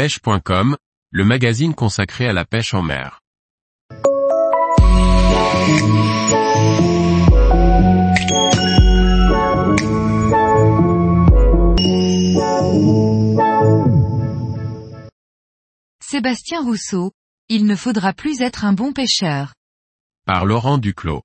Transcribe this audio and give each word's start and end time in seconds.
pêche.com, 0.00 0.78
le 1.10 1.24
magazine 1.26 1.74
consacré 1.74 2.26
à 2.26 2.32
la 2.32 2.46
pêche 2.46 2.72
en 2.72 2.80
mer. 2.80 3.20
Sébastien 16.00 16.62
Rousseau, 16.62 17.12
il 17.50 17.66
ne 17.66 17.76
faudra 17.76 18.14
plus 18.14 18.40
être 18.40 18.64
un 18.64 18.72
bon 18.72 18.94
pêcheur. 18.94 19.52
Par 20.24 20.46
Laurent 20.46 20.78
Duclos. 20.78 21.20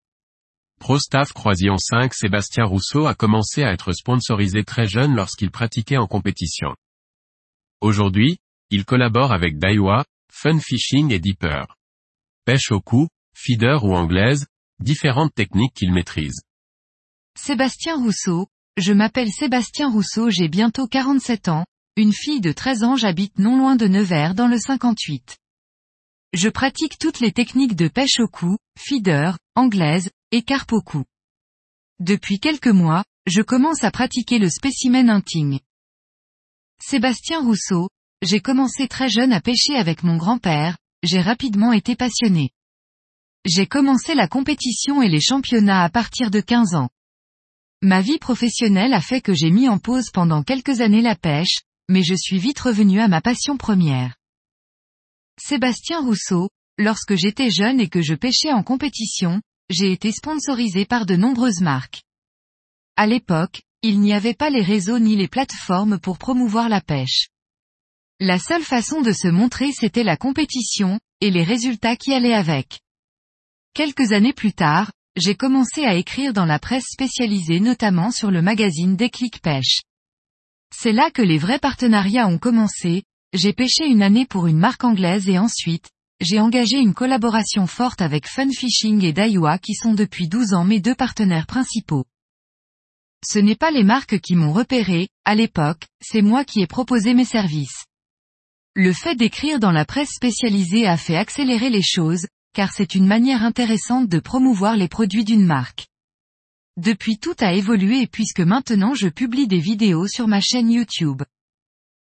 ProStaff 0.82 1.32
Croisillon 1.32 1.78
5 1.78 2.14
Sébastien 2.14 2.66
Rousseau 2.66 3.06
a 3.06 3.16
commencé 3.16 3.64
à 3.64 3.72
être 3.72 3.94
sponsorisé 3.94 4.66
très 4.66 4.86
jeune 4.86 5.16
lorsqu'il 5.16 5.50
pratiquait 5.50 5.96
en 5.96 6.08
compétition. 6.08 6.76
Aujourd'hui, 7.80 8.38
il 8.70 8.86
collabore 8.86 9.32
avec 9.32 9.58
Daiwa, 9.58 10.06
Fun 10.32 10.60
Fishing 10.60 11.12
et 11.12 11.20
Deeper. 11.20 11.78
Pêche 12.46 12.72
au 12.72 12.82
cou, 12.82 13.08
feeder 13.34 13.84
ou 13.84 13.96
anglaise, 13.96 14.46
différentes 14.80 15.34
techniques 15.34 15.74
qu'il 15.74 15.94
maîtrise. 15.94 16.42
Sébastien 17.38 17.96
Rousseau, 17.98 18.48
je 18.78 18.94
m'appelle 18.94 19.30
Sébastien 19.30 19.90
Rousseau 19.90 20.30
j'ai 20.30 20.48
bientôt 20.48 20.88
47 20.88 21.48
ans, 21.48 21.66
une 21.96 22.14
fille 22.14 22.42
de 22.42 22.52
13 22.52 22.84
ans 22.84 22.96
j'habite 22.96 23.40
non 23.40 23.58
loin 23.58 23.76
de 23.76 23.88
Nevers 23.88 24.36
dans 24.36 24.48
le 24.48 24.58
58. 24.58 25.38
Je 26.34 26.50
pratique 26.50 26.98
toutes 26.98 27.22
les 27.22 27.32
techniques 27.32 27.76
de 27.76 27.88
pêche 27.88 28.20
au 28.20 28.28
cou, 28.28 28.58
feeder, 28.78 29.38
anglaise, 29.56 30.10
et 30.32 30.42
carpe 30.42 30.74
au 30.74 30.82
cou. 30.82 31.06
Depuis 32.00 32.40
quelques 32.40 32.68
mois, 32.68 33.06
je 33.26 33.42
commence 33.42 33.86
à 33.86 33.92
pratiquer 33.92 34.38
le 34.38 34.50
spécimen 34.50 35.10
hunting. 35.10 35.60
Sébastien 36.82 37.40
Rousseau, 37.40 37.88
j'ai 38.22 38.40
commencé 38.40 38.88
très 38.88 39.10
jeune 39.10 39.34
à 39.34 39.42
pêcher 39.42 39.76
avec 39.76 40.04
mon 40.04 40.18
grand-père, 40.18 40.78
j'ai 41.04 41.22
rapidement 41.22 41.74
été 41.74 41.96
passionné. 41.96 42.50
J'ai 43.46 43.68
commencé 43.68 44.16
la 44.16 44.28
compétition 44.28 45.02
et 45.02 45.10
les 45.10 45.22
championnats 45.22 45.84
à 45.84 45.90
partir 45.90 46.32
de 46.32 46.40
15 46.40 46.76
ans. 46.76 46.90
Ma 47.82 48.02
vie 48.02 48.18
professionnelle 48.18 48.94
a 48.94 49.02
fait 49.02 49.22
que 49.22 49.34
j'ai 49.34 49.52
mis 49.52 49.70
en 49.70 49.78
pause 49.78 50.10
pendant 50.12 50.42
quelques 50.42 50.82
années 50.82 51.04
la 51.04 51.16
pêche, 51.16 51.60
mais 51.88 52.02
je 52.02 52.16
suis 52.16 52.40
vite 52.40 52.60
revenu 52.60 53.00
à 53.00 53.08
ma 53.08 53.22
passion 53.22 53.58
première. 53.58 54.16
Sébastien 55.40 56.02
Rousseau, 56.02 56.50
lorsque 56.80 57.16
j'étais 57.16 57.52
jeune 57.52 57.80
et 57.80 57.90
que 57.90 58.02
je 58.02 58.16
pêchais 58.16 58.52
en 58.52 58.64
compétition, 58.64 59.42
j'ai 59.70 59.92
été 59.92 60.12
sponsorisé 60.12 60.86
par 60.86 61.06
de 61.06 61.16
nombreuses 61.16 61.62
marques. 61.62 62.02
À 62.96 63.06
l'époque, 63.06 63.62
il 63.82 64.00
n'y 64.00 64.14
avait 64.14 64.34
pas 64.34 64.50
les 64.50 64.64
réseaux 64.64 65.00
ni 65.00 65.16
les 65.16 65.28
plateformes 65.28 66.00
pour 66.00 66.18
promouvoir 66.18 66.70
la 66.70 66.82
pêche. 66.82 67.28
La 68.22 68.40
seule 68.40 68.64
façon 68.64 69.02
de 69.02 69.12
se 69.12 69.28
montrer 69.28 69.74
c'était 69.74 70.04
la 70.04 70.16
compétition, 70.16 71.02
et 71.20 71.32
les 71.32 71.44
résultats 71.44 71.98
qui 71.98 72.14
allaient 72.14 72.34
avec. 72.34 72.80
Quelques 73.74 74.14
années 74.14 74.32
plus 74.32 74.54
tard, 74.54 74.94
j'ai 75.18 75.36
commencé 75.36 75.84
à 75.84 75.96
écrire 75.96 76.32
dans 76.32 76.46
la 76.46 76.58
presse 76.58 76.86
spécialisée 76.90 77.60
notamment 77.60 78.12
sur 78.12 78.32
le 78.32 78.42
magazine 78.42 78.96
Déclic 78.96 79.42
Pêche. 79.42 79.82
C'est 80.74 80.94
là 80.94 81.12
que 81.12 81.22
les 81.22 81.38
vrais 81.38 81.60
partenariats 81.60 82.28
ont 82.28 82.38
commencé, 82.38 83.04
j'ai 83.34 83.52
pêché 83.52 83.86
une 83.86 84.02
année 84.02 84.26
pour 84.26 84.48
une 84.48 84.60
marque 84.60 84.86
anglaise 84.86 85.28
et 85.28 85.38
ensuite, 85.38 85.90
j'ai 86.22 86.40
engagé 86.40 86.78
une 86.78 86.94
collaboration 86.94 87.68
forte 87.68 88.02
avec 88.02 88.30
Fun 88.30 88.50
Fishing 88.50 89.04
et 89.04 89.12
Daiwa 89.12 89.58
qui 89.58 89.74
sont 89.74 89.94
depuis 89.94 90.30
12 90.30 90.54
ans 90.54 90.64
mes 90.64 90.80
deux 90.80 90.96
partenaires 90.96 91.48
principaux. 91.48 92.06
Ce 93.26 93.40
n'est 93.40 93.58
pas 93.58 93.72
les 93.72 93.84
marques 93.84 94.22
qui 94.22 94.36
m'ont 94.36 94.54
repéré, 94.54 95.10
à 95.26 95.36
l'époque, 95.36 95.84
c'est 96.02 96.22
moi 96.22 96.46
qui 96.46 96.62
ai 96.62 96.68
proposé 96.68 97.14
mes 97.14 97.26
services. 97.26 97.84
Le 98.78 98.92
fait 98.92 99.16
d'écrire 99.16 99.60
dans 99.60 99.72
la 99.72 99.86
presse 99.86 100.10
spécialisée 100.10 100.86
a 100.86 100.98
fait 100.98 101.16
accélérer 101.16 101.70
les 101.70 101.82
choses, 101.82 102.28
car 102.54 102.74
c'est 102.74 102.94
une 102.94 103.08
manière 103.08 103.42
intéressante 103.42 104.10
de 104.10 104.20
promouvoir 104.20 104.76
les 104.76 104.90
produits 104.90 105.24
d'une 105.24 105.46
marque. 105.46 105.88
Depuis 106.76 107.18
tout 107.18 107.36
a 107.40 107.54
évolué 107.54 108.06
puisque 108.06 108.42
maintenant 108.42 108.94
je 108.94 109.08
publie 109.08 109.48
des 109.48 109.60
vidéos 109.60 110.08
sur 110.08 110.28
ma 110.28 110.42
chaîne 110.42 110.70
YouTube. 110.70 111.24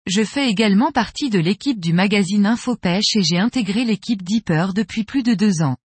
Je 0.08 0.24
fais 0.24 0.50
également 0.50 0.92
partie 0.92 1.30
de 1.30 1.38
l'équipe 1.38 1.80
du 1.80 1.94
magazine 1.94 2.48
Infopêche 2.48 3.16
et 3.16 3.22
j'ai 3.22 3.38
intégré 3.38 3.86
l'équipe 3.86 4.24
Deeper 4.24 4.74
depuis 4.74 5.04
plus 5.04 5.22
de 5.22 5.36
deux 5.36 5.62
ans. 5.62 5.78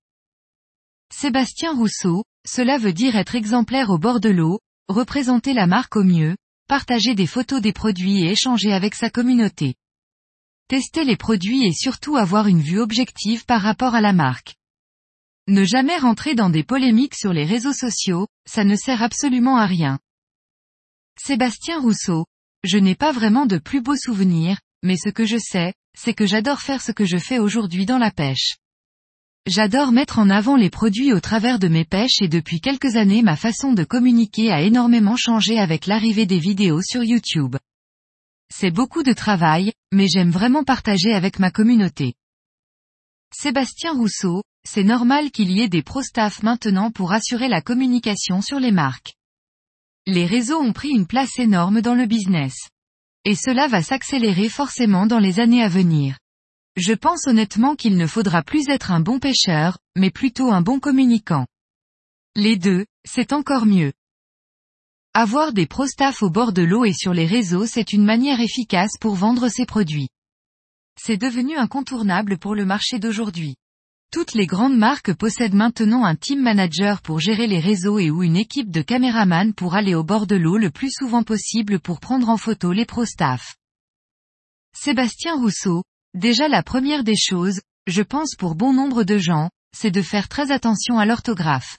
Sébastien 1.13 1.75
Rousseau, 1.75 2.25
cela 2.49 2.79
veut 2.79 2.95
dire 2.95 3.17
être 3.17 3.35
exemplaire 3.35 3.91
au 3.91 3.99
bord 3.99 4.21
de 4.21 4.31
l'eau, 4.31 4.61
représenter 4.89 5.53
la 5.53 5.67
marque 5.67 5.97
au 5.97 6.05
mieux, 6.05 6.37
partager 6.69 7.15
des 7.15 7.27
photos 7.27 7.61
des 7.61 7.75
produits 7.75 8.23
et 8.23 8.31
échanger 8.31 8.73
avec 8.73 8.95
sa 8.95 9.11
communauté. 9.11 9.75
Tester 10.71 11.03
les 11.03 11.17
produits 11.17 11.67
et 11.67 11.73
surtout 11.73 12.17
avoir 12.17 12.47
une 12.47 12.61
vue 12.61 12.79
objective 12.79 13.45
par 13.45 13.61
rapport 13.61 13.97
à 13.97 14.01
la 14.01 14.13
marque. 14.13 14.55
Ne 15.49 15.65
jamais 15.65 15.97
rentrer 15.97 16.37
dans 16.37 16.49
des 16.49 16.63
polémiques 16.63 17.17
sur 17.17 17.33
les 17.33 17.45
réseaux 17.45 17.73
sociaux, 17.73 18.29
ça 18.47 18.63
ne 18.63 18.77
sert 18.77 19.03
absolument 19.03 19.57
à 19.57 19.67
rien. 19.67 19.99
Sébastien 21.19 21.81
Rousseau, 21.81 22.25
je 22.63 22.79
n'ai 22.79 22.95
pas 22.95 23.11
vraiment 23.11 23.47
de 23.47 23.59
plus 23.59 23.81
beaux 23.81 23.97
souvenirs, 23.97 24.61
mais 24.85 24.97
ce 24.97 25.09
que 25.09 25.25
je 25.25 25.39
sais, 25.39 25.75
c'est 25.99 26.15
que 26.15 26.25
j'adore 26.25 26.61
faire 26.61 26.83
ce 26.83 26.93
que 26.93 27.05
je 27.05 27.19
fais 27.19 27.41
aujourd'hui 27.41 27.85
dans 27.85 27.99
la 27.99 28.13
pêche. 28.13 28.55
J'adore 29.49 29.91
mettre 29.91 30.21
en 30.21 30.31
avant 30.31 30.55
les 30.55 30.71
produits 30.71 31.13
au 31.13 31.19
travers 31.19 31.59
de 31.59 31.67
mes 31.67 31.85
pêches 31.85 32.23
et 32.23 32.29
depuis 32.29 32.61
quelques 32.61 32.95
années 32.95 33.23
ma 33.23 33.35
façon 33.35 33.73
de 33.73 33.83
communiquer 33.83 34.53
a 34.53 34.63
énormément 34.63 35.17
changé 35.17 35.59
avec 35.59 35.87
l'arrivée 35.87 36.27
des 36.27 36.39
vidéos 36.39 36.81
sur 36.81 37.03
YouTube. 37.03 37.57
C'est 38.61 38.71
beaucoup 38.71 39.03
de 39.03 39.15
travail, 39.15 39.73
mais 39.91 40.07
j'aime 40.07 40.31
vraiment 40.31 40.65
partager 40.65 41.15
avec 41.15 41.39
ma 41.39 41.51
communauté. 41.51 42.13
Sébastien 43.33 43.95
Rousseau, 43.95 44.43
c'est 44.69 44.85
normal 44.85 45.31
qu'il 45.31 45.51
y 45.51 45.63
ait 45.63 45.69
des 45.71 45.83
pro-staff 45.83 46.43
maintenant 46.43 46.91
pour 46.91 47.13
assurer 47.13 47.49
la 47.49 47.63
communication 47.63 48.43
sur 48.43 48.61
les 48.61 48.71
marques. 48.71 49.15
Les 50.07 50.27
réseaux 50.27 50.61
ont 50.61 50.75
pris 50.75 50.91
une 50.91 51.07
place 51.07 51.39
énorme 51.39 51.81
dans 51.81 51.95
le 51.95 52.05
business. 52.05 52.69
Et 53.25 53.35
cela 53.35 53.67
va 53.67 53.83
s'accélérer 53.83 54.51
forcément 54.51 55.07
dans 55.07 55.21
les 55.21 55.41
années 55.41 55.63
à 55.63 55.69
venir. 55.69 56.19
Je 56.77 56.93
pense 56.93 57.27
honnêtement 57.29 57.77
qu'il 57.77 57.97
ne 57.97 58.07
faudra 58.07 58.43
plus 58.43 58.69
être 58.69 58.91
un 58.91 59.01
bon 59.01 59.21
pêcheur, 59.21 59.79
mais 59.97 60.11
plutôt 60.11 60.53
un 60.53 60.61
bon 60.61 60.81
communicant. 60.81 61.47
Les 62.37 62.59
deux, 62.59 62.85
c'est 63.09 63.33
encore 63.33 63.65
mieux. 63.65 63.95
Avoir 65.13 65.53
des 65.53 65.67
pro-staff 65.67 66.23
au 66.23 66.31
bord 66.31 66.53
de 66.53 66.63
l'eau 66.63 66.85
et 66.85 66.93
sur 66.93 67.13
les 67.13 67.27
réseaux 67.27 67.67
c'est 67.67 67.93
une 67.93 68.05
manière 68.05 68.39
efficace 68.39 68.93
pour 69.01 69.17
vendre 69.17 69.49
ses 69.49 69.67
produits. 69.67 70.09
C'est 70.97 71.17
devenu 71.17 71.57
incontournable 71.57 72.39
pour 72.39 72.55
le 72.55 72.65
marché 72.65 73.01
d'aujourd'hui. 73.01 73.57
Toutes 74.13 74.35
les 74.35 74.47
grandes 74.47 74.77
marques 74.77 75.13
possèdent 75.13 75.55
maintenant 75.55 76.05
un 76.05 76.15
team 76.15 76.41
manager 76.41 77.03
pour 77.03 77.19
gérer 77.19 77.49
les 77.49 77.59
réseaux 77.59 77.99
et 77.99 78.09
ou 78.09 78.23
une 78.23 78.37
équipe 78.37 78.71
de 78.71 78.83
caméramans 78.83 79.53
pour 79.53 79.75
aller 79.75 79.97
au 79.97 80.05
bord 80.05 80.29
de 80.29 80.37
l'eau 80.37 80.59
le 80.59 80.71
plus 80.71 80.93
souvent 80.93 81.25
possible 81.25 81.81
pour 81.81 81.99
prendre 81.99 82.29
en 82.29 82.37
photo 82.37 82.71
les 82.71 82.87
pro-staff. 82.87 83.57
Sébastien 84.77 85.35
Rousseau, 85.35 85.83
déjà 86.15 86.47
la 86.47 86.63
première 86.63 87.03
des 87.03 87.17
choses, 87.17 87.61
je 87.89 88.03
pense 88.03 88.37
pour 88.37 88.55
bon 88.55 88.73
nombre 88.73 89.03
de 89.03 89.19
gens, 89.19 89.51
c'est 89.77 89.91
de 89.91 90.03
faire 90.03 90.29
très 90.29 90.53
attention 90.53 91.01
à 91.01 91.05
l'orthographe. 91.05 91.79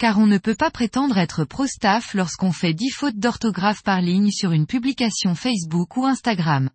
Car 0.00 0.18
on 0.18 0.26
ne 0.26 0.38
peut 0.38 0.54
pas 0.54 0.70
prétendre 0.70 1.18
être 1.18 1.44
pro-staff 1.44 2.14
lorsqu'on 2.14 2.52
fait 2.52 2.72
10 2.72 2.88
fautes 2.88 3.18
d'orthographe 3.18 3.82
par 3.82 4.00
ligne 4.00 4.30
sur 4.30 4.52
une 4.52 4.66
publication 4.66 5.34
Facebook 5.34 5.94
ou 5.98 6.06
Instagram. 6.06 6.70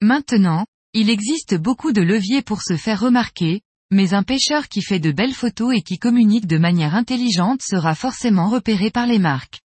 Maintenant, 0.00 0.66
il 0.92 1.10
existe 1.10 1.56
beaucoup 1.56 1.90
de 1.90 2.00
leviers 2.00 2.42
pour 2.42 2.62
se 2.62 2.76
faire 2.76 3.00
remarquer, 3.00 3.62
mais 3.90 4.14
un 4.14 4.22
pêcheur 4.22 4.68
qui 4.68 4.80
fait 4.80 5.00
de 5.00 5.10
belles 5.10 5.34
photos 5.34 5.76
et 5.76 5.82
qui 5.82 5.98
communique 5.98 6.46
de 6.46 6.58
manière 6.58 6.94
intelligente 6.94 7.60
sera 7.60 7.96
forcément 7.96 8.48
repéré 8.48 8.92
par 8.92 9.06
les 9.08 9.18
marques. 9.18 9.60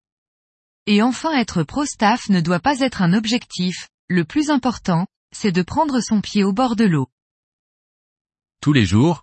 Et 0.88 1.03
enfin 1.03 1.38
être 1.38 1.62
pro-staff 1.62 2.28
ne 2.30 2.41
doit 2.41 2.59
pas 2.59 2.80
être 2.80 3.03
un 3.03 3.13
objectif, 3.13 3.88
le 4.09 4.25
plus 4.25 4.50
important, 4.50 5.06
c'est 5.31 5.51
de 5.51 5.62
prendre 5.62 6.00
son 6.01 6.21
pied 6.21 6.44
au 6.44 6.54
bord 6.54 6.75
de 6.75 6.86
l'eau. 6.86 7.07
Tous 8.62 8.74
les 8.74 8.86
jours, 8.86 9.22